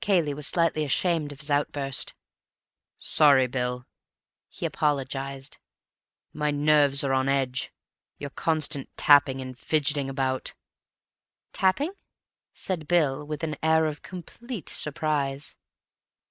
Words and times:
Cayley 0.00 0.32
was 0.32 0.46
slightly 0.46 0.86
ashamed 0.86 1.32
of 1.32 1.40
his 1.40 1.50
outburst. 1.50 2.14
"Sorry, 2.96 3.46
Bill," 3.46 3.84
he 4.48 4.64
apologized. 4.64 5.58
"My 6.32 6.50
nerves 6.50 7.04
are 7.04 7.12
on 7.12 7.28
edge. 7.28 7.72
Your 8.16 8.30
constant 8.30 8.88
tapping 8.96 9.42
and 9.42 9.54
fidgeting 9.58 10.08
about—" 10.08 10.54
"Tapping?" 11.52 11.92
said 12.54 12.88
Bill 12.88 13.26
with 13.26 13.44
an 13.44 13.56
air 13.62 13.84
of 13.84 14.00
complete 14.00 14.70
surprise. 14.70 15.54